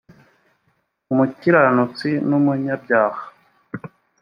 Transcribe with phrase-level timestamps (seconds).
[1.11, 3.21] umukiranutsi numunyabyaha